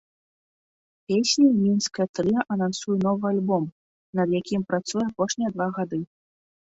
[1.11, 3.63] Песняй мінскае трыа анансуе новы альбом,
[4.21, 6.01] над якім працуе апошнія два гады.